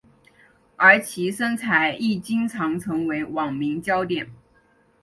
[0.77, 4.31] 而其身材亦经常成为网民焦点。